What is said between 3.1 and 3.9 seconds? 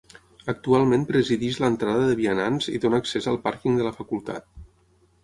al pàrquing de